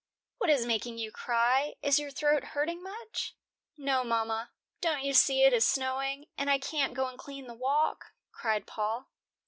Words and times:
"What 0.39 0.49
is 0.49 0.65
making 0.65 0.97
you 0.97 1.11
cry? 1.11 1.75
Is 1.83 1.99
your 1.99 2.09
throat 2.09 2.43
hurting 2.55 2.81
much?" 2.81 3.35
"No, 3.77 4.03
mama. 4.03 4.49
Don't 4.81 5.03
you 5.03 5.13
see 5.13 5.43
it 5.43 5.53
is 5.53 5.63
snowing, 5.63 6.25
and 6.39 6.49
I 6.49 6.57
can't 6.57 6.95
go 6.95 7.05
and 7.07 7.19
clean 7.19 7.45
the 7.45 7.53
walk?" 7.53 8.05
cried 8.31 8.65
Paul. 8.65 9.09